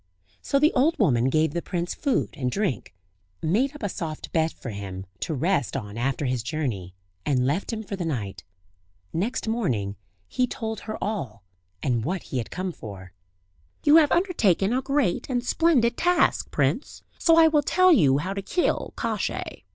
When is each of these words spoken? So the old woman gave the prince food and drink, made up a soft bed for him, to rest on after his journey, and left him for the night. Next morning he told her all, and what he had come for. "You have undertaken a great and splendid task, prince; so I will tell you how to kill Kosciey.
So 0.41 0.57
the 0.57 0.73
old 0.73 0.97
woman 0.97 1.25
gave 1.29 1.53
the 1.53 1.61
prince 1.61 1.93
food 1.93 2.31
and 2.33 2.49
drink, 2.49 2.95
made 3.39 3.75
up 3.75 3.83
a 3.83 3.87
soft 3.89 4.31
bed 4.33 4.51
for 4.51 4.71
him, 4.71 5.05
to 5.19 5.35
rest 5.35 5.77
on 5.77 5.95
after 5.95 6.25
his 6.25 6.41
journey, 6.41 6.95
and 7.23 7.45
left 7.45 7.71
him 7.71 7.83
for 7.83 7.95
the 7.95 8.03
night. 8.03 8.43
Next 9.13 9.47
morning 9.47 9.95
he 10.27 10.47
told 10.47 10.79
her 10.79 10.97
all, 10.99 11.43
and 11.83 12.03
what 12.03 12.23
he 12.23 12.39
had 12.39 12.49
come 12.49 12.71
for. 12.71 13.13
"You 13.83 13.97
have 13.97 14.11
undertaken 14.11 14.73
a 14.73 14.81
great 14.81 15.29
and 15.29 15.45
splendid 15.45 15.97
task, 15.97 16.49
prince; 16.49 17.03
so 17.19 17.37
I 17.37 17.47
will 17.47 17.61
tell 17.61 17.91
you 17.93 18.17
how 18.17 18.33
to 18.33 18.41
kill 18.41 18.93
Kosciey. 18.95 19.65